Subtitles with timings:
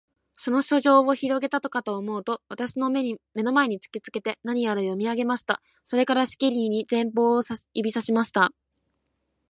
[0.35, 5.61] その書状をひろげたかとおもうと、私の眼の前に突きつけて、何やら読み上げました。
[5.85, 7.43] それから、しきりに前方を
[7.75, 8.51] 指さしました。